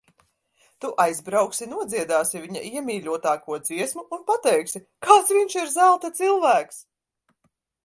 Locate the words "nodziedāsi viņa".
1.73-2.63